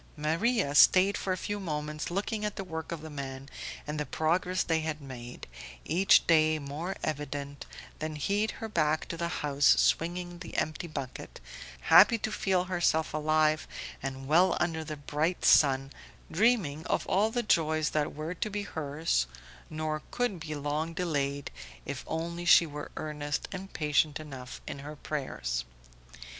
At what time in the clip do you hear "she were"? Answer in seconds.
22.43-22.89